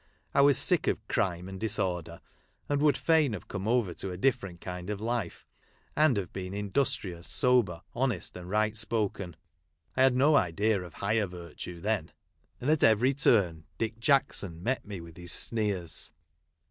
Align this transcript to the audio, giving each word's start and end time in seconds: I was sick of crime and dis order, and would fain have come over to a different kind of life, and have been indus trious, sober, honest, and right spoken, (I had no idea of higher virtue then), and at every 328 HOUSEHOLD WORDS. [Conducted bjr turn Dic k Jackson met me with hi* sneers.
I 0.33 0.41
was 0.41 0.57
sick 0.57 0.87
of 0.87 1.07
crime 1.07 1.47
and 1.47 1.59
dis 1.59 1.77
order, 1.77 2.21
and 2.67 2.81
would 2.81 2.97
fain 2.97 3.33
have 3.33 3.47
come 3.47 3.67
over 3.67 3.93
to 3.93 4.09
a 4.09 4.17
different 4.17 4.59
kind 4.59 4.89
of 4.89 4.99
life, 4.99 5.45
and 5.95 6.17
have 6.17 6.33
been 6.33 6.55
indus 6.55 6.97
trious, 6.97 7.25
sober, 7.25 7.83
honest, 7.93 8.35
and 8.35 8.49
right 8.49 8.75
spoken, 8.75 9.35
(I 9.95 10.01
had 10.01 10.15
no 10.15 10.35
idea 10.35 10.81
of 10.81 10.95
higher 10.95 11.27
virtue 11.27 11.79
then), 11.81 12.11
and 12.59 12.71
at 12.71 12.81
every 12.81 13.13
328 13.13 13.13
HOUSEHOLD 13.13 13.33
WORDS. 13.35 13.65
[Conducted 13.77 13.77
bjr 13.77 13.77
turn 13.77 13.77
Dic 13.77 13.93
k 13.93 13.99
Jackson 13.99 14.63
met 14.63 14.85
me 14.87 15.01
with 15.01 15.17
hi* 15.19 15.25
sneers. 15.25 16.09